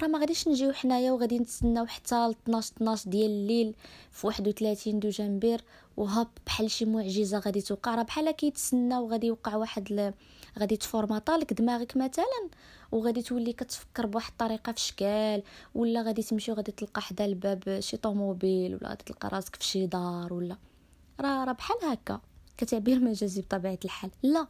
راه 0.00 0.06
ما 0.06 0.18
غاديش 0.18 0.48
نجيو 0.48 0.72
حنايا 0.72 1.12
وغادي 1.12 1.38
نتسناو 1.38 1.86
حتى 1.86 2.14
ل 2.14 2.30
12 2.30 2.72
12 2.76 3.10
ديال 3.10 3.30
الليل 3.30 3.74
في 4.10 4.26
31 4.26 4.98
دو 5.00 5.08
جانبير 5.08 5.64
وهاب 5.96 6.28
بحال 6.46 6.70
شي 6.70 6.84
معجزة 6.84 7.38
غادي 7.38 7.60
توقع. 7.60 7.94
راه 7.94 8.02
بحال 8.02 8.30
كيتسناو 8.30 9.10
غادي 9.10 9.26
يوقع 9.26 9.56
واحد 9.56 9.92
ل... 9.92 10.12
غادي 10.58 10.76
تفورماطا 10.76 11.38
لك 11.38 11.52
دماغك 11.52 11.96
مثلا 11.96 12.48
وغادي 12.92 13.22
تولي 13.22 13.52
كتفكر 13.52 14.06
بواحد 14.06 14.30
الطريقة 14.30 14.72
في 14.72 14.80
شكال 14.80 15.42
ولا 15.74 16.02
غادي 16.02 16.22
تمشي 16.22 16.52
وغادي 16.52 16.72
تلقى 16.72 17.02
حدا 17.02 17.24
الباب 17.24 17.80
شي 17.80 17.96
طوموبيل 17.96 18.74
ولا 18.74 18.88
غادي 18.88 19.04
تلقى 19.04 19.28
راسك 19.28 19.56
في 19.56 19.64
شي 19.64 19.86
دار 19.86 20.32
ولا. 20.32 20.56
راه 21.20 21.44
راه 21.44 21.52
بحال 21.52 21.76
هكا. 21.84 22.20
كتعبير 22.56 22.98
مجازي 23.04 23.40
بطبيعة 23.42 23.78
الحال. 23.84 24.10
لا. 24.22 24.46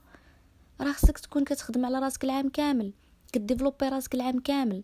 راه 0.80 0.92
خصك 0.92 1.18
تكون 1.18 1.44
كتخدم 1.44 1.86
على 1.86 1.98
راسك 1.98 2.24
العام 2.24 2.48
كامل 2.48 2.92
كديفلوبي 3.32 3.88
راسك 3.88 4.14
العام 4.14 4.38
كامل. 4.40 4.82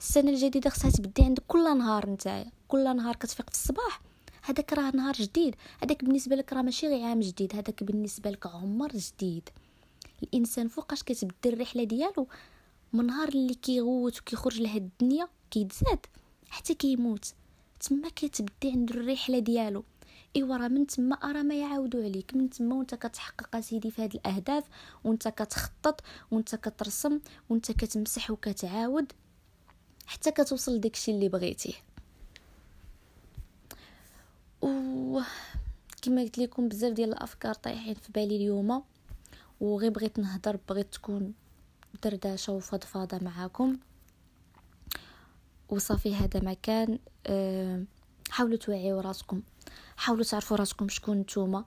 السنة 0.00 0.30
الجديدة 0.30 0.70
خصها 0.70 0.90
تبدي 0.90 1.22
عندك 1.22 1.42
كل 1.48 1.78
نهار 1.78 2.10
نتايا. 2.10 2.50
كل 2.68 2.96
نهار 2.96 3.16
كتفيق 3.16 3.50
في 3.50 3.56
الصباح. 3.56 4.00
هذاك 4.42 4.72
راه 4.72 4.90
نهار 4.90 5.14
جديد. 5.14 5.56
هذاك 5.82 6.04
بالنسبة 6.04 6.36
لك 6.36 6.52
راه 6.52 6.62
ماشي 6.62 6.88
غير 6.88 7.04
عام 7.04 7.20
جديد. 7.20 7.56
هذاك 7.56 7.84
بالنسبة 7.84 8.30
لك 8.30 8.46
عمر 8.46 8.92
جديد. 8.92 9.48
الإنسان 10.22 10.68
فوقاش 10.68 11.02
كتبدا 11.02 11.34
الرحلة 11.50 11.84
ديالو؟ 11.84 12.28
من 12.92 13.06
نهار 13.06 13.28
اللي 13.28 13.54
كيغوت 13.54 14.20
وكيخرج 14.20 14.60
لهاد 14.60 14.82
الدنيا 14.82 15.28
كيتزاد. 15.50 16.06
حتى 16.48 16.74
كيموت. 16.74 17.34
تما 17.80 18.08
كتبدي 18.08 18.70
عنده 18.70 18.94
الرحلة 18.94 19.38
ديالو. 19.38 19.84
إيوا 20.36 20.56
راه 20.56 20.68
من 20.68 20.86
تما 20.86 21.18
راه 21.24 21.42
ما 21.42 21.54
يعاودوا 21.54 22.04
عليك. 22.04 22.34
من 22.34 22.50
تما 22.50 22.74
وانت 22.74 22.94
كتحقق 22.94 23.60
سيدي 23.60 23.90
في 23.90 24.02
هاد 24.02 24.14
الأهداف 24.14 24.64
وانت 25.04 25.28
كتخطط 25.28 26.00
وانت 26.30 26.54
كترسم 26.54 27.20
وانت 27.50 27.72
كتمسح 27.72 28.30
وكتعاود. 28.30 29.12
حتى 30.06 30.30
كتوصل 30.30 30.76
لداكشي 30.76 31.10
اللي 31.10 31.28
بغيتيه. 31.28 31.74
و 34.62 35.20
كما 36.02 36.22
قلت 36.22 36.38
لكم 36.38 36.68
بزاف 36.68 36.92
ديال 36.92 37.08
الأفكار 37.08 37.54
طايحين 37.54 37.94
في 37.94 38.12
بالي 38.12 38.36
اليوم. 38.36 38.82
وغير 39.60 39.90
بغيت 39.90 40.18
نهضر 40.18 40.58
بغيت 40.68 40.94
تكون 40.94 41.34
دردشة 42.02 42.52
وفضفاضه 42.52 43.18
معاكم. 43.18 43.78
وصافي 45.68 46.14
هذا 46.14 46.40
مكان 46.40 46.98
أه 47.26 47.84
حاولوا 48.30 48.56
توعيوا 48.56 49.02
راسكم. 49.02 49.42
حاولوا 49.96 50.24
تعرفوا 50.24 50.56
راسكم 50.56 50.88
شكون 50.88 51.16
نتوما. 51.16 51.64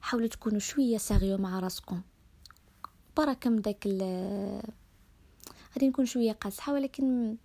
حاولوا 0.00 0.28
تكونوا 0.28 0.58
شوية 0.58 0.98
ساغيو 0.98 1.38
مع 1.38 1.58
راسكم. 1.58 2.02
بركه 3.16 3.50
من 3.50 3.60
داك 3.60 3.86
غادي 5.74 5.88
نكون 5.88 6.06
شوية 6.06 6.32
قاصحه 6.32 6.72
ولكن 6.72 7.36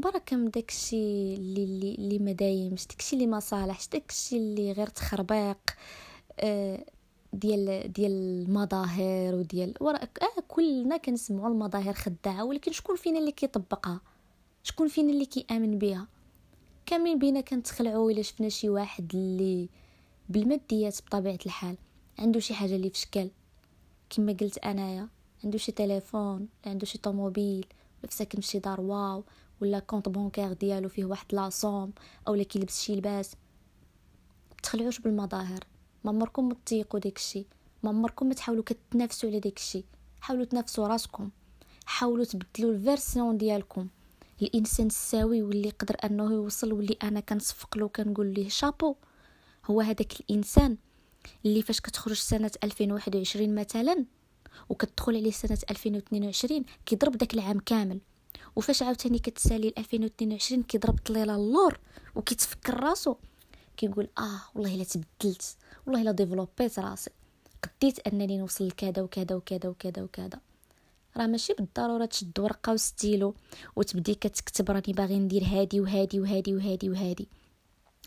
بركه 0.00 0.36
من 0.36 0.50
داكشي 0.50 1.34
اللي 1.34 1.64
اللي, 1.64 1.94
اللي 1.94 2.18
ما 2.18 2.32
دايمش 2.32 2.86
داكشي 2.86 3.16
اللي 3.16 3.26
ما 3.26 3.40
صالحش 3.40 3.88
داكشي 3.88 4.36
اللي 4.36 4.72
غير 4.72 4.86
تخربيق 4.86 5.58
آه 6.40 6.84
ديال 7.32 7.92
ديال 7.92 8.12
المظاهر 8.12 9.34
وديال 9.34 9.74
وراك 9.80 10.18
آه 10.22 10.42
كلنا 10.48 10.96
كنسمعوا 10.96 11.48
المظاهر 11.48 11.94
خداعة 11.94 12.44
ولكن 12.44 12.72
شكون 12.72 12.96
فينا 12.96 13.18
اللي 13.18 13.32
كيطبقها؟ 13.32 14.00
شكون 14.62 14.88
فينا 14.88 15.12
اللي 15.12 15.26
كيآمن 15.26 15.78
بها؟ 15.78 16.06
كاملين 16.86 17.18
بينا 17.18 17.40
كنتخلعوا 17.40 18.10
إلا 18.10 18.22
شفنا 18.22 18.48
شي 18.48 18.68
واحد 18.68 19.10
اللي 19.14 19.68
بالماديات 20.28 20.98
بطبيعة 21.06 21.38
الحال 21.46 21.76
عنده 22.18 22.40
شي 22.40 22.54
حاجة 22.54 22.76
اللي 22.76 22.90
في 22.90 22.98
شكل. 22.98 23.30
كما 24.10 24.32
قلت 24.32 24.58
أنايا 24.58 25.08
عنده 25.44 25.58
شي 25.58 25.72
تليفون 25.72 26.48
عنده 26.66 26.86
شي 26.86 26.98
طوموبيل 26.98 27.66
ولا 28.02 28.12
ساكن 28.12 28.40
فشي 28.40 28.58
دار 28.58 28.80
واو. 28.80 29.24
ولا 29.60 29.78
compte 29.78 30.08
bancaire 30.08 30.52
ديالو 30.52 30.88
فيه 30.88 31.04
واحد 31.04 31.26
la 31.32 31.49
somme 31.49 31.92
اولا 32.28 32.42
كيلبس 32.42 32.82
شي 32.82 32.96
لباس. 32.96 33.36
تخلعوش 34.62 34.98
بالمظاهر. 34.98 35.64
ما 36.04 36.10
عمركم 36.10 36.52
تضيقوا 36.52 37.00
داكشي 37.00 37.46
ما 37.82 37.90
عمركم 37.90 38.26
ما 38.26 38.34
تحاولوا 38.34 38.64
كتنافسوا 38.64 39.28
على 39.30 39.40
داكشي 39.40 39.84
حاولوا 40.20 40.44
تنافسوا 40.44 40.86
راسكم. 40.86 41.30
حاولوا 41.86 42.24
تبدلوا 42.24 42.72
ال 42.72 42.80
version 42.80 43.38
ديالكم. 43.38 43.88
الإنسان 44.42 44.86
السوي 44.86 45.42
واللي 45.42 45.68
يقدر 45.68 45.96
أنه 46.04 46.32
يوصل 46.32 46.72
واللي 46.72 46.96
أنا 47.02 47.20
كنصفق 47.20 47.78
له 47.78 47.88
كنقول 47.88 48.26
ليه 48.34 48.48
شابو 48.48 48.94
هو 49.66 49.80
هذاك 49.80 50.20
الإنسان 50.20 50.76
اللي 51.46 51.62
فاش 51.62 51.80
كتخرج 51.80 52.16
سنة 52.16 52.50
2021 52.64 53.54
مثلا 53.54 54.04
وكتدخل 54.68 55.16
عليه 55.16 55.30
سنة 55.30 55.58
2022 55.70 56.64
كيضرب 56.86 57.16
داك 57.16 57.34
العام 57.34 57.58
كامل. 57.58 58.00
وفاش 58.56 58.82
عاوتاني 58.82 59.18
كتسالي 59.18 59.68
ل 59.68 59.72
2022 59.78 60.62
كيضرب 60.62 60.98
طليلة 60.98 61.34
اللور 61.34 61.78
وكيتفكر 62.14 62.80
راسو 62.80 63.14
كيقول 63.76 64.08
آه 64.18 64.40
والله 64.54 64.74
إلا 64.74 64.84
تبدلت 64.84 65.56
والله 65.86 66.02
إلا 66.02 66.10
ديفلوبيت 66.12 66.78
راسي 66.78 67.10
قديت 67.62 67.98
أنني 68.06 68.38
نوصل 68.38 68.66
لكذا 68.66 69.02
وكذا 69.02 69.34
وكذا 69.36 69.68
وكذا 69.68 70.02
وكذا. 70.02 70.40
راه 71.16 71.26
ماشي 71.26 71.52
بالضرورة 71.52 72.04
تشد 72.04 72.40
ورقة 72.40 72.72
وستيلو 72.72 73.34
وتبدي 73.76 74.14
كتكتب 74.14 74.70
راني 74.70 74.92
باغي 74.92 75.18
ندير 75.18 75.44
هادي 75.44 75.80
وهادي 75.80 76.20
وهادي 76.20 76.54
وهادي 76.54 76.90
وهادي. 76.90 77.28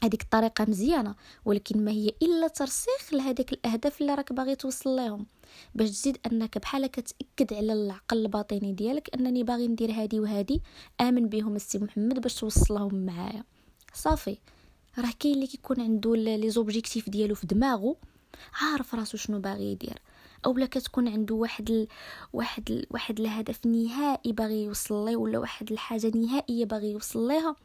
هذيك 0.04 0.22
الطريقة 0.22 0.66
مزيانة 0.70 1.16
ولكن 1.46 1.86
ما 1.86 1.92
هي 1.92 2.12
إلا 2.22 2.48
ترسيخ 2.48 3.14
لهذيك 3.14 3.54
الأهداف 3.54 4.02
اللي 4.02 4.16
راك 4.16 4.34
باغي 4.34 4.56
توصل 4.56 4.90
لهم 4.90 5.26
باش 5.76 5.90
تزيد 5.90 6.18
أنك 6.26 6.58
بحال 6.58 6.88
كتأكد 6.88 7.54
على 7.54 7.74
العقل 7.74 8.18
الباطني 8.18 8.74
ديالك 8.74 9.16
أنني 9.16 9.44
باغي 9.44 9.68
ندير 9.68 9.92
هادي 9.92 10.20
وهادي 10.20 10.62
آمن 11.02 11.30
بهم 11.30 11.56
السي 11.56 11.78
محمد 11.78 12.20
باش 12.22 12.36
توصلهم 12.36 13.06
معايا. 13.06 13.44
صافي 13.94 14.38
راه 15.00 15.14
كاين 15.20 15.34
اللي 15.34 15.48
كيكون 15.48 15.82
عنده 15.82 16.16
les 16.16 16.50
objectifs 16.50 17.10
ديالو 17.10 17.36
في 17.36 17.48
دماغه 17.48 17.96
عارف 18.62 18.96
راسو 18.96 19.18
شنو 19.18 19.40
باغي 19.40 19.72
يدير. 19.72 20.02
اولا 20.46 20.66
كتكون 20.66 21.08
عنده 21.08 21.36
واحد 21.36 21.72
ال... 21.72 21.88
واحد 22.34 22.72
ال... 22.72 22.86
واحد 22.92 23.20
الهدف 23.20 23.66
نهائي 23.66 24.32
باغي 24.32 24.64
يوصل 24.64 25.06
ليه 25.06 25.16
ولا 25.16 25.40
واحد 25.40 25.72
الحاجة 25.72 26.12
نهائية 26.16 26.66
باغي 26.66 26.92
يوصل 26.92 27.28
ليها 27.28 27.56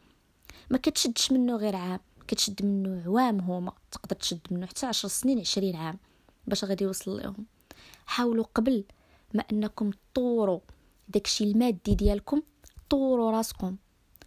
ما 0.69 0.77
كتشدش 0.77 1.31
منه 1.31 1.55
غير 1.55 1.75
عام. 1.75 1.99
كتشد 2.29 2.65
منه 2.65 3.03
عوام 3.05 3.39
هما. 3.39 3.73
تقدر 3.91 4.15
تشد 4.15 4.39
منه 4.51 4.65
حتى 4.65 4.85
عشر 4.85 5.07
سنين 5.07 5.39
عشرين 5.39 5.75
عام 5.75 5.97
باش 6.47 6.63
غادي 6.63 6.83
يوصل 6.83 7.17
لهم 7.17 7.45
حاولوا 8.05 8.45
قبل 8.55 8.83
ما 9.33 9.43
أنكم 9.51 9.91
تطوروا 9.91 10.59
داكشي 11.07 11.43
المادي 11.43 11.95
ديالكم 11.95 12.41
طوروا 12.89 13.31
راسكم. 13.31 13.75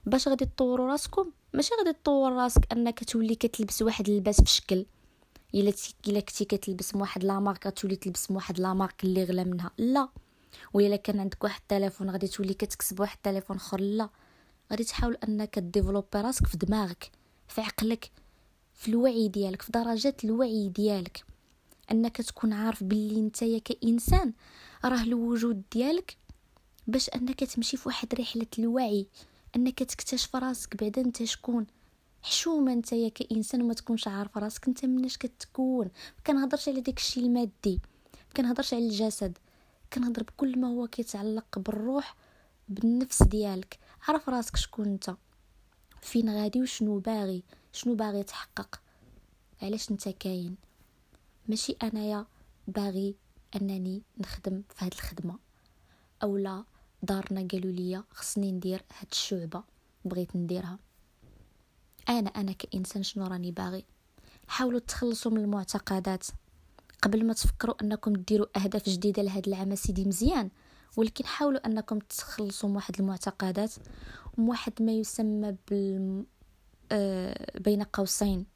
باش 0.06 0.28
غادي 0.28 0.44
تطوروا 0.44 0.86
راسكم 0.90 1.30
ماشي 1.54 1.74
غادي 1.78 1.92
تطور 1.92 2.32
راسك 2.32 2.72
أنك 2.72 3.04
تولي 3.04 3.34
كتلبس 3.34 3.82
واحد 3.82 4.08
اللباس 4.08 4.40
في 4.40 4.50
شكل 4.50 4.86
الا 5.54 5.72
إلا 6.06 6.20
كنتي 6.20 6.44
كتلبس 6.44 6.94
واحد 6.94 7.24
لا 7.24 7.40
مارك 7.40 7.66
غتولي 7.66 7.96
تلبس 7.96 8.30
واحد 8.30 8.60
لا 8.60 8.74
مارك 8.74 9.04
اللي 9.04 9.24
غلا 9.24 9.44
منها. 9.44 9.70
لا. 9.78 10.08
ولا 10.72 10.96
كان 10.96 11.20
عندك 11.20 11.44
واحد 11.44 11.60
التليفون 11.60 12.10
غادي 12.10 12.28
تولي 12.28 12.54
كتكسب 12.54 13.00
واحد 13.00 13.16
التليفون 13.16 13.56
أخر 13.56 13.80
لا. 13.80 14.08
غادي 14.70 14.84
تحاول 14.84 15.14
أنك 15.28 15.58
ديفلوبي 15.58 16.08
راسك 16.14 16.46
في 16.46 16.56
دماغك. 16.56 17.10
في 17.52 17.60
عقلك 17.60 18.10
في 18.74 18.88
الوعي 18.88 19.28
ديالك 19.28 19.62
في 19.62 19.72
درجات 19.72 20.24
الوعي 20.24 20.68
ديالك. 20.68 21.24
أنك 21.90 22.16
تكون 22.16 22.52
عارف 22.52 22.82
باللي 22.84 23.20
نتايا 23.20 23.58
كإنسان 23.58 24.32
راه 24.84 25.02
الوجود 25.02 25.62
ديالك 25.72 26.16
باش 26.86 27.08
أنك 27.08 27.44
تمشي 27.44 27.76
في 27.76 27.88
واحد 27.88 28.14
رحلة 28.14 28.46
الوعي 28.58 29.06
أنك 29.56 29.78
تكتشف 29.78 30.36
راسك 30.36 30.76
بعدا 30.76 31.02
أنت 31.02 31.22
شكون. 31.22 31.66
حشومة 32.22 32.74
نتايا 32.74 33.08
كإنسان 33.08 33.62
وما 33.62 33.74
تكونش 33.74 34.08
عارف 34.08 34.38
راسك 34.38 34.68
أنت 34.68 34.84
مناش 34.84 35.16
كتكون. 35.16 35.90
كنهضرش 36.26 36.68
على 36.68 36.80
داك 36.80 36.98
الشيء 36.98 37.24
المادي 37.24 37.80
كنهضرش 38.36 38.74
على 38.74 38.86
الجسد 38.88 39.38
كنهضر 39.92 40.22
بكل 40.22 40.58
ما 40.58 40.68
هو 40.68 40.86
كيتعلق 40.86 41.58
بالروح 41.58 42.16
بالنفس 42.68 43.22
ديالك. 43.22 43.78
عرف 44.08 44.28
راسك 44.28 44.56
شكون 44.56 44.86
أنت. 44.86 45.16
فين 46.02 46.30
غادي 46.30 46.62
وشنو 46.62 46.98
باغي؟ 46.98 47.42
شنو 47.72 47.94
باغي 47.94 48.22
تحقق 48.22 48.80
علاش 49.62 49.90
انت 49.90 50.08
كاين؟ 50.08 50.56
ماشي 51.48 51.76
أنايا 51.82 52.26
باغي 52.68 53.16
أنني 53.56 54.02
نخدم 54.18 54.62
في 54.68 54.84
هاد 54.84 54.92
الخدمة. 54.92 55.38
أولا 56.22 56.64
دارنا 57.02 57.48
قالوا 57.52 57.72
لي 57.72 58.02
خصني 58.10 58.52
ندير 58.52 58.82
هاد 58.98 59.08
الشعبة 59.12 59.62
بغيت 60.04 60.36
نديرها. 60.36 60.78
أنا 62.08 62.30
أنا 62.30 62.52
كإنسان 62.52 63.02
شنو 63.02 63.26
راني 63.26 63.50
باغي؟ 63.50 63.84
حاولوا 64.48 64.80
تخلصوا 64.80 65.32
من 65.32 65.40
المعتقدات. 65.40 66.26
قبل 67.02 67.26
ما 67.26 67.32
تفكروا 67.34 67.82
أنكم 67.82 68.12
ديروا 68.12 68.46
أهداف 68.56 68.88
جديدة 68.88 69.22
لهذا 69.22 69.46
العام 69.46 69.74
سيدي 69.74 70.04
مزيان 70.04 70.50
ولكن 70.96 71.26
حاولوا 71.26 71.66
أنكم 71.66 71.98
تخلصوا 71.98 72.68
من 72.68 72.76
واحد 72.76 73.00
المعتقدات 73.00 73.72
واحد 74.38 74.82
ما 74.82 74.92
يسمى 74.92 75.56
بال 75.70 76.24
آه 76.92 77.58
بين 77.60 77.82
قوسين. 77.82 78.46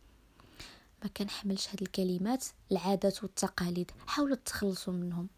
ما 1.02 1.08
كنحملش 1.16 1.68
هاد 1.68 1.82
الكلمات 1.82 2.44
العادات 2.72 3.22
والتقاليد. 3.22 3.90
حاولوا 4.06 4.36
تخلصوا 4.36 4.92
منهم. 4.92 5.28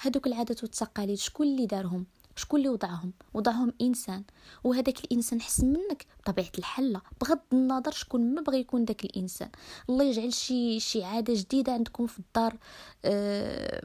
هادوك 0.00 0.26
العادات 0.26 0.62
والتقاليد 0.62 1.18
شكون 1.18 1.46
اللي 1.46 1.66
دارهم؟ 1.66 2.06
شكون 2.36 2.60
اللي 2.60 2.68
وضعهم؟ 2.70 3.12
وضعهم 3.34 3.72
إنسان. 3.80 4.24
وهذاك 4.64 5.04
الإنسان 5.04 5.40
حسن 5.40 5.66
منك 5.66 6.06
بطبيعة 6.20 6.52
الحال 6.58 7.00
بغض 7.20 7.40
النظر 7.52 7.90
شكون 7.90 8.34
ما 8.34 8.42
بغى 8.42 8.60
يكون 8.60 8.84
داك 8.84 9.04
الإنسان. 9.04 9.50
الله 9.90 10.04
يجعل 10.04 10.32
شي 10.32 10.80
شي 10.80 11.04
عادة 11.04 11.34
جديدة 11.34 11.72
عندكم 11.72 12.06
في 12.06 12.18
الدار 12.18 12.56
أه 13.04 13.82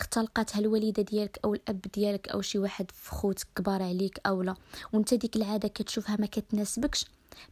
اختلقاتها 0.00 0.58
الوالدة 0.58 1.02
ديالك 1.02 1.40
أو 1.44 1.54
الأب 1.54 1.80
ديالك 1.80 2.28
أو 2.28 2.40
شي 2.40 2.58
واحد 2.58 2.90
في 2.90 3.10
خوتك 3.10 3.46
كبار 3.56 3.82
عليك 3.82 4.20
أو 4.26 4.42
لا. 4.42 4.54
وأنت 4.92 5.14
ديك 5.14 5.36
العادة 5.36 5.68
كتشوفها 5.68 6.16
ما 6.16 6.26
كتناسبكش 6.26 7.04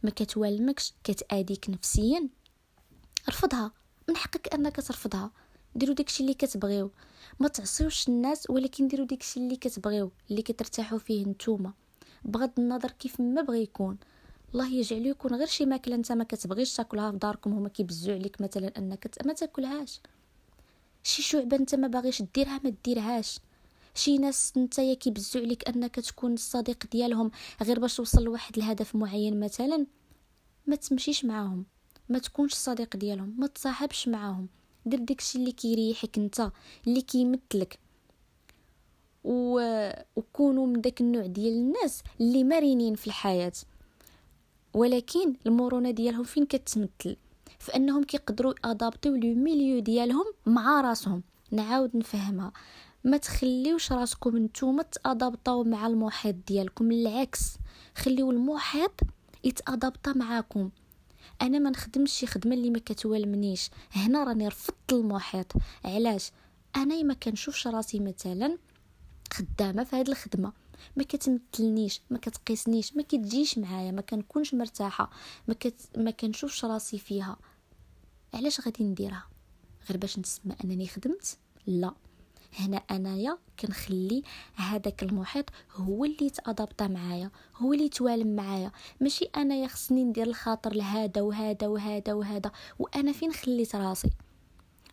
ما 0.03 0.09
كتوالمكش 0.09 0.93
كتاديك 1.03 1.69
نفسيا. 1.69 2.29
رفضها. 3.29 3.71
من 4.09 4.15
حقك 4.15 4.53
أنك 4.53 4.75
ترفضها. 4.75 5.31
ديروا 5.75 5.95
داكشي 5.95 6.23
اللي 6.23 6.33
كتبغيو. 6.33 6.91
ما 7.39 7.47
تعصيوش 7.47 8.07
الناس 8.09 8.49
ولكن 8.49 8.87
ديروا 8.87 9.05
داكشي 9.05 9.39
اللي 9.39 9.55
كتبغيو 9.55 10.11
اللي 10.31 10.41
كترتاحوا 10.41 10.97
فيه 10.97 11.25
نتوما. 11.25 11.73
بغض 12.25 12.51
النظر 12.59 12.91
كيف 12.91 13.21
ما 13.21 13.41
بغى 13.41 13.61
يكون. 13.61 13.97
الله 14.53 14.73
يجعل 14.73 15.05
يكون 15.05 15.35
غير 15.35 15.47
شي 15.47 15.65
ماكلة 15.65 15.95
أنت 15.95 16.11
ما 16.11 16.23
كتبغيش 16.23 16.73
تاكلها 16.73 17.11
في 17.11 17.17
داركم 17.17 17.53
هما 17.53 17.69
كيبزوا 17.69 18.13
عليك 18.13 18.41
مثلا 18.41 18.77
أنك 18.77 19.11
ما 19.25 19.33
تاكلهاش. 19.33 20.01
شي 21.03 21.21
شعبة 21.21 21.57
انت 21.57 21.75
ما 21.75 21.87
باغيش 21.87 22.21
ديرها 22.21 22.59
ما 22.63 22.73
ديرهاش. 22.85 23.39
شي 23.95 24.17
ناس 24.17 24.57
نتايا 24.57 24.93
كيبزوا 24.93 25.41
عليك 25.41 25.69
انك 25.69 25.95
تكون 25.95 26.33
الصديق 26.33 26.83
ديالهم 26.91 27.31
غير 27.63 27.79
باش 27.79 27.95
توصل 27.95 28.23
لواحد 28.23 28.57
الهدف 28.57 28.95
معين 28.95 29.39
مثلا 29.39 29.85
ما 30.67 30.75
تمشيش 30.75 31.25
معاهم. 31.25 31.65
ما 32.09 32.19
تكونش 32.19 32.53
الصديق 32.53 32.95
ديالهم 32.97 33.35
ما 33.37 33.47
تصاحبش 33.47 34.07
معاهم. 34.07 34.47
دير 34.85 34.99
داكشي 34.99 35.37
اللي 35.37 35.51
كيريحك 35.51 36.17
انت 36.17 36.51
اللي 36.87 37.01
كيمثلك 37.01 37.79
و... 39.23 39.61
وكونوا 40.15 40.67
من 40.67 40.81
داك 40.81 41.01
النوع 41.01 41.25
ديال 41.25 41.53
الناس 41.53 42.03
اللي 42.21 42.43
مرنين 42.43 42.95
في 42.95 43.07
الحياة. 43.07 43.53
ولكن 44.73 45.33
المرونة 45.47 45.91
ديالهم 45.91 46.23
فين 46.23 46.45
كتمثل 46.45 47.15
فإنهم 47.59 48.03
كيقدروا 48.03 48.53
ادابطيو 48.65 49.15
لو 49.15 49.35
ميليو 49.35 49.79
ديالهم 49.79 50.25
مع 50.45 50.81
راسهم. 50.81 51.23
نعاود 51.51 51.97
نفهمها. 51.97 52.51
ما 53.03 53.17
تخليوش 53.17 53.91
راسكم 53.91 54.37
نتوما 54.37 54.83
تأدابطاو 54.83 55.63
مع 55.63 55.87
المحيط 55.87 56.35
ديالكم 56.47 56.91
العكس. 56.91 57.57
خليو 57.95 58.31
المحيط 58.31 58.99
يتأدابطا 59.43 60.13
معاكم. 60.13 60.69
أنا 61.41 61.59
ما 61.59 61.69
نخدمش 61.69 62.11
شي 62.11 62.27
خدمة 62.27 62.53
اللي 62.53 62.69
ما 62.69 62.79
كتوالمنيش. 62.79 63.69
هنا 63.91 64.23
راني 64.23 64.47
رفضت 64.47 64.93
المحيط. 64.93 65.53
علاش؟ 65.85 66.31
أنا 66.75 67.03
ما 67.03 67.13
كنشوفش 67.13 67.67
راسي 67.67 67.99
مثلا 67.99 68.57
خدامة 69.33 69.83
في 69.83 69.95
هذه 69.95 70.09
الخدمة. 70.09 70.53
ما 70.95 71.03
كتمثلنيش 71.03 72.01
ما 72.09 72.17
كتقيسنيش 72.17 72.95
ما 72.95 73.03
كتجيش 73.03 73.57
معايا 73.57 73.91
ما 73.91 74.01
كنكونش 74.01 74.53
مرتاحة. 74.53 75.09
ما 75.47 75.53
كت... 75.53 75.97
ما 75.97 76.11
كنشوفش 76.11 76.65
راسي 76.65 76.97
فيها. 76.97 77.37
علاش 78.33 78.61
غادي 78.61 78.83
نديرها؟ 78.83 79.27
غير 79.89 79.97
باش 79.97 80.19
نسمى 80.19 80.55
أنني 80.63 80.87
خدمت؟ 80.87 81.37
لا. 81.67 81.93
هنا 82.59 82.77
أنايا 82.77 83.37
كنخلي 83.59 84.23
هذاك 84.55 85.03
المحيط 85.03 85.45
هو 85.75 86.05
اللي 86.05 86.25
يتأدابطا 86.25 86.87
معايا 86.87 87.31
هو 87.55 87.73
اللي 87.73 87.85
يتوالم 87.85 88.35
معايا. 88.35 88.71
ماشي 89.01 89.25
أنايا 89.25 89.67
خصني 89.67 90.03
ندير 90.03 90.27
الخاطر 90.27 90.73
لهذا 90.73 91.21
وهذا 91.21 91.67
وهذا 91.67 92.13
وهذا 92.13 92.51
وأنا 92.79 93.11
فين 93.11 93.33
خليت 93.33 93.75
راسي؟ 93.75 94.09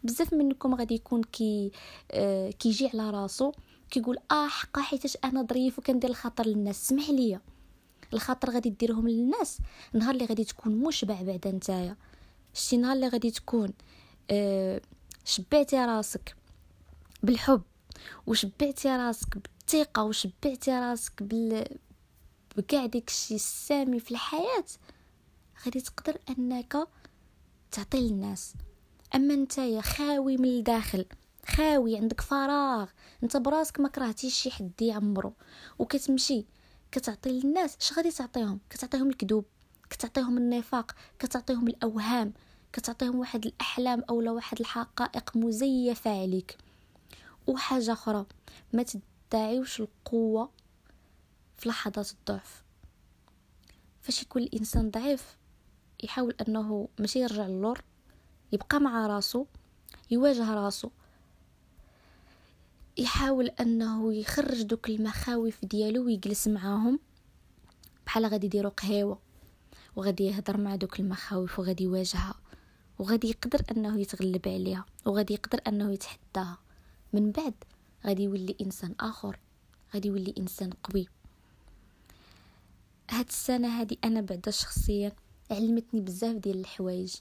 بزاف 0.05 0.35
منكم 0.35 0.75
غادي 0.75 0.95
يكون 0.95 1.23
كي 1.23 1.73
آه 2.11 2.51
كيجي 2.51 2.89
على 2.89 3.11
راسو 3.11 3.53
كيقول 3.91 4.19
آه 4.31 4.49
حقا 4.49 4.83
حيتاش 4.83 5.17
أنا 5.25 5.43
ظريف 5.43 5.79
وكندير 5.79 6.11
الخاطر 6.11 6.47
للناس. 6.47 6.89
سمح 6.89 7.11
ليا. 7.11 7.41
الخاطر 8.13 8.51
غادي 8.51 8.71
ديرهم 8.71 9.09
للناس. 9.09 9.59
نهار 9.93 10.15
اللي 10.15 10.25
غادي 10.25 10.45
تكون 10.45 10.77
مشبع 10.77 11.23
بعدا 11.23 11.51
نتايا. 11.51 11.97
شتي 12.57 12.77
نهار 12.77 12.93
اللي 12.93 13.09
غادي 13.09 13.31
تكون 13.31 13.73
آه 14.31 14.81
شبعتي 15.25 15.77
راسك 15.77 16.37
بالحب 17.23 17.63
وشبعتي 18.27 18.89
راسك 18.89 19.39
بالثقة 19.39 20.05
وشبعتي 20.05 20.71
راسك 20.71 21.23
بال 21.23 21.79
بكاع 22.57 22.87
داكشي 22.87 23.35
السامي 23.35 24.01
في 24.01 24.11
الحياة 24.11 24.65
غادي 25.65 25.81
تقدر 25.81 26.19
أنك 26.29 26.89
تعطي 27.71 28.01
للناس. 28.09 28.55
أما 29.15 29.37
نتايا 29.37 29.81
خاوي 29.81 30.37
من 30.37 30.49
الداخل 30.49 31.07
خاوي 31.47 31.97
عندك 31.97 32.21
فراغ 32.21 32.89
أنت 33.23 33.37
براسك 33.37 33.81
ما 33.81 33.89
كرهتيش 33.89 34.35
شي 34.35 34.51
حد 34.51 34.83
يعمرو 34.83 35.33
وكتمشي 35.79 36.47
كتعطي 36.93 37.31
للناس 37.31 37.77
اش 37.81 37.93
غادي 37.93 38.11
تعطيهم؟ 38.11 38.61
كتعطيهم 38.71 39.09
الكذوب 39.09 39.45
كتعطيهم 39.91 40.39
النفاق 40.39 40.95
كتعطيهم 41.19 41.69
الأوهام. 41.69 42.33
كتعطيهم 42.77 43.19
واحد 43.19 43.47
الأحلام 43.47 44.05
اولا 44.11 44.31
واحد 44.31 44.61
الحقائق 44.61 45.37
مزيفة 45.37 46.23
عليك. 46.23 46.59
وحاجة 47.47 47.93
أخرى 47.93 48.27
ما 48.73 48.85
تدعيوش 49.31 49.81
القوة 49.81 50.51
في 51.57 51.69
لحظات 51.69 52.13
الضعف. 52.13 52.63
فاش 54.03 54.23
يكون 54.23 54.43
الإنسان 54.43 54.91
ضعيف 54.91 55.37
يحاول 56.05 56.35
أنه 56.49 56.89
ماشي 56.99 57.19
يرجع 57.21 57.47
للور 57.47 57.81
يبقى 58.53 58.81
مع 58.81 59.07
راسو 59.07 59.47
يواجه 60.11 60.55
راسو. 60.55 60.91
يحاول 62.99 63.47
أنه 63.47 64.15
يخرج 64.15 64.63
دوك 64.63 64.89
المخاوف 64.89 65.65
ديالو 65.65 66.05
ويجلس 66.05 66.49
معاهم. 66.49 67.01
بحال 68.07 68.27
غادي 68.27 68.47
يديروا 68.47 68.71
قهيوة 68.71 69.19
وغادي 69.97 70.25
يهضر 70.25 70.57
مع 70.57 70.77
دوك 70.77 71.01
المخاوف 71.01 71.59
وغادي 71.59 71.85
يواجهها. 71.85 72.35
وغادي 72.99 73.29
يقدر 73.29 73.63
أنه 73.71 74.01
يتغلب 74.01 74.49
عليها 74.49 74.87
وغادي 75.07 75.35
يقدر 75.35 75.61
أنه 75.67 75.93
يتحداها. 75.93 76.59
من 77.13 77.31
بعد 77.33 77.55
غادي 78.07 78.23
يولي 78.23 78.57
إنسان 78.61 78.95
آخر 79.01 79.39
غادي 79.95 80.09
يولي 80.09 80.35
إنسان 80.39 80.71
قوي. 80.71 81.09
هاد 83.11 83.27
السنة 83.29 83.81
هادي 83.81 83.99
أنا 84.05 84.21
بعدا 84.21 84.51
شخصيا 84.51 85.13
علمتني 85.51 86.01
بزاف 86.01 86.37
ديال 86.37 86.61
الحوايج. 86.61 87.15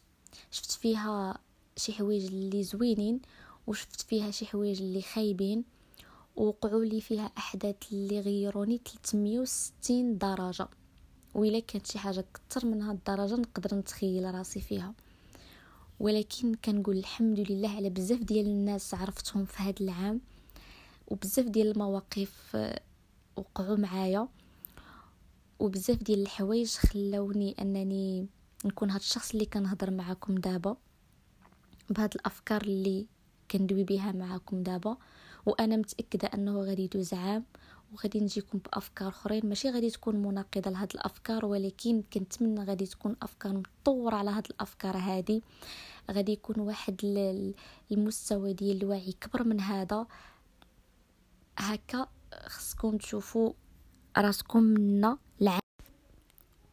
شفت 0.51 0.71
فيها 0.71 1.37
شي 1.77 1.93
حوايج 1.93 2.25
اللي 2.25 2.63
زوينين 2.63 3.21
وشفت 3.67 4.01
فيها 4.01 4.31
شي 4.31 4.45
حوايج 4.45 4.81
اللي 4.81 5.01
خايبين 5.01 5.63
وقعوا 6.35 6.85
لي 6.85 7.01
فيها 7.01 7.31
أحداث 7.37 7.75
اللي 7.91 8.19
غيروني 8.19 8.81
360 9.03 10.17
درجة. 10.17 10.67
وإلا 11.33 11.59
كانت 11.59 11.87
شي 11.87 11.99
حاجة 11.99 12.25
كتر 12.33 12.65
من 12.65 12.81
هاد 12.81 12.95
الدرجة 12.95 13.35
نقدر 13.35 13.75
نتخيل 13.77 14.35
راسي 14.35 14.61
فيها. 14.61 14.93
ولكن 15.99 16.55
كنقول 16.55 16.97
الحمد 16.97 17.39
لله 17.51 17.69
على 17.69 17.89
بزاف 17.89 18.19
ديال 18.19 18.45
الناس 18.45 18.93
عرفتهم 18.93 19.45
في 19.45 19.63
هذا 19.63 19.75
العام 19.81 20.21
وبزاف 21.07 21.45
ديال 21.45 21.71
المواقف 21.71 22.57
وقعوا 23.35 23.77
معايا 23.77 24.27
وبزاف 25.59 26.03
ديال 26.03 26.21
الحوايج 26.21 26.69
خلوني 26.69 27.55
أنني 27.61 28.27
نكون 28.65 28.89
هاد 28.89 28.99
الشخص 28.99 29.31
اللي 29.31 29.45
كنهضر 29.45 29.91
معاكم 29.91 30.35
دابا 30.35 30.77
بهاد 31.89 32.13
الأفكار 32.15 32.61
اللي 32.61 33.07
كندوي 33.51 33.83
بها 33.83 34.11
معاكم 34.11 34.63
دابا 34.63 34.97
وأنا 35.45 35.77
متأكدة 35.77 36.27
أنه 36.27 36.61
غادي 36.61 36.83
يدوز 36.83 37.13
عام 37.13 37.43
وغادي 37.95 38.19
نجيكم 38.19 38.57
بأفكار 38.57 39.09
أخرين. 39.09 39.45
ماشي 39.45 39.69
غادي 39.69 39.89
تكون 39.89 40.15
مناقضه 40.15 40.71
لهاد 40.71 40.93
الأفكار 40.93 41.45
ولكن 41.45 42.03
كنتمنى 42.13 42.63
غادي 42.63 42.85
تكون 42.85 43.15
أفكار 43.21 43.53
مطوره 43.53 44.15
على 44.15 44.29
هاد 44.29 44.45
الأفكار 44.49 44.97
هادي. 44.97 45.43
غادي 46.11 46.31
يكون 46.31 46.59
واحد 46.59 47.01
المستوى 47.91 48.53
ديال 48.53 48.77
الوعي 48.77 49.11
كبر 49.21 49.43
من 49.43 49.61
هذا. 49.61 50.07
هكا 51.57 52.07
خصكم 52.45 52.97
تشوفوا 52.97 53.53
راسكم 54.17 54.63
منا 54.63 55.17
العام. 55.41 55.59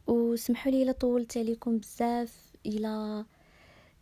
وسمحوا 0.07 0.73
لي 0.73 0.83
إلا 0.83 0.93
طولت 0.93 1.39
عليكم 1.39 1.79
بزاف 1.79 2.53
إلى 2.67 3.25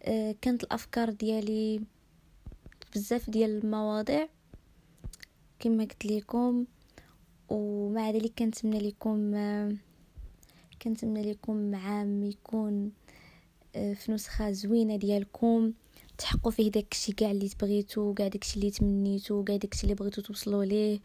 آه، 0.02 0.34
كانت 0.40 0.64
الأفكار 0.64 1.10
ديالي 1.10 1.84
بزاف 2.94 3.30
ديال 3.30 3.50
المواضيع. 3.64 4.28
كما 5.58 5.84
قلت 5.84 6.06
لكم 6.06 6.64
ومع 7.50 8.10
ذلك 8.10 8.32
كنتمنى 8.38 8.78
لكم 8.78 9.34
كنتمنى 10.82 11.30
لكم 11.30 11.74
عام 11.74 12.24
يكون 12.24 12.92
آه، 13.76 13.92
في 13.94 14.12
نسخة 14.12 14.50
زوينة 14.50 14.96
ديالكم. 14.96 15.72
تحققوا 16.18 16.52
فيه 16.52 16.70
داكشي 16.70 17.12
كاع 17.12 17.30
اللي 17.30 17.48
تبغيتو 17.48 18.14
كاع 18.14 18.28
داكشي 18.28 18.56
اللي 18.56 18.70
تمنيتو 18.70 19.44
كاع 19.44 19.56
داكشي 19.56 19.82
اللي 19.82 19.94
بغيتو 19.94 20.22
توصلوا 20.22 20.64
ليه. 20.64 21.00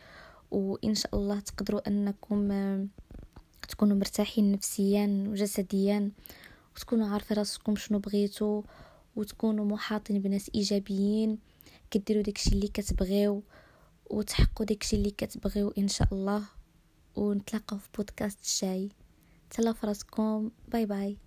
وإن 0.52 0.96
شاء 0.96 1.16
الله 1.16 1.40
تقدروا 1.40 1.88
أنكم 1.88 2.48
تكونوا 3.70 3.98
مرتاحين 3.98 4.52
نفسيا 4.52 5.26
وجسديا 5.28 6.12
وتكونوا 6.76 7.08
عارفين 7.08 7.38
راسكم 7.38 7.76
شنو 7.76 8.00
بغيتو 8.00 8.64
وتكونوا 9.16 9.66
محاطين 9.66 10.22
بناس 10.22 10.52
إيجابيين. 10.56 11.38
كديروا 11.92 12.24
داكشي 12.24 12.50
اللي 12.50 12.68
كتبغيو. 12.68 13.44
وتحققوا 14.10 14.66
داكشي 14.66 14.96
اللي 14.96 15.12
كتبغيو 15.12 15.74
إن 15.78 15.88
شاء 15.88 16.08
الله 16.12 16.44
ونتلاقاو 17.16 17.80
في 17.80 17.90
بودكاست 17.98 18.42
الشاي 18.44 18.90
تهلاو 19.50 19.74
فراسكم. 19.74 20.52
باي 20.68 20.86
باي. 20.86 21.18